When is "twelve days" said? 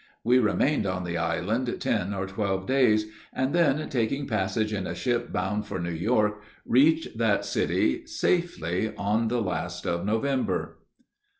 2.25-3.05